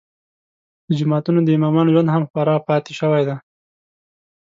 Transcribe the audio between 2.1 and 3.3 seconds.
هم خوار پاتې شوی